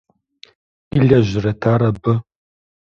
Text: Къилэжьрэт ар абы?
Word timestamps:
Къилэжьрэт 0.89 1.61
ар 1.73 1.81
абы? 1.89 2.13